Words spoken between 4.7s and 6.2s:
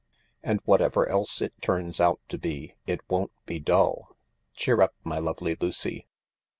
up, my lovely Lucy.